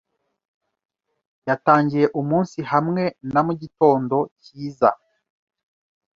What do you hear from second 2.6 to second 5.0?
hamwe na mugitondo cyiza.